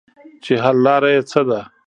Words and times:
چې 0.43 0.53
حل 0.63 0.77
لاره 0.85 1.09
ئې 1.15 1.21
څۀ 1.29 1.41
ده- 1.49 1.59